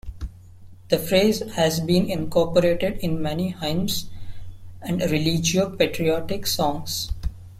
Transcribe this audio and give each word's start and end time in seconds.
The 0.89 0.97
phrase 0.97 1.41
has 1.53 1.79
been 1.79 2.09
incorporated 2.09 2.97
in 3.01 3.21
many 3.21 3.51
hymns 3.51 4.09
and 4.81 4.99
religio-patriotic 4.99 6.47
songs. 6.47 7.11